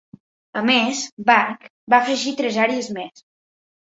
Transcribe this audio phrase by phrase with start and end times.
[0.59, 3.23] A més Bach va afegir tres àries més.